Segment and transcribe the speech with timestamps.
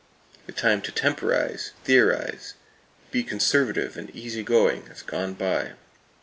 [0.47, 2.55] The time to temporize, theorize,
[3.11, 5.73] be conservative and easy going has gone by.